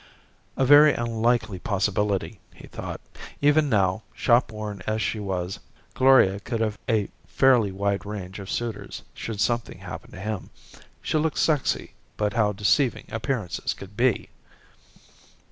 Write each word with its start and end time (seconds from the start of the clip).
A 0.57 0.65
very 0.65 0.95
unlikely 0.95 1.59
possibility, 1.59 2.39
he 2.55 2.65
thought. 2.65 2.99
Even 3.39 3.69
now, 3.69 4.01
shopworn 4.15 4.81
as 4.87 4.99
she 4.99 5.19
was, 5.19 5.59
Gloria 5.93 6.39
could 6.39 6.59
have 6.59 6.79
a 6.89 7.09
fairly 7.27 7.71
wide 7.71 8.03
range 8.03 8.39
of 8.39 8.49
suitors 8.49 9.03
should 9.13 9.39
something 9.39 9.77
happen 9.77 10.09
to 10.09 10.19
him. 10.19 10.49
She 11.03 11.19
looked 11.19 11.37
sexy, 11.37 11.93
but 12.17 12.33
how 12.33 12.51
deceiving 12.51 13.05
appearances 13.11 13.75
could 13.75 13.95
be! 13.95 14.29